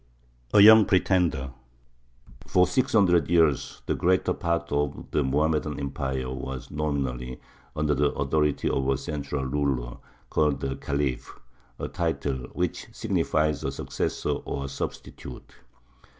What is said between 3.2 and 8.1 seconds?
years the greater part of the Mohammedan Empire was nominally under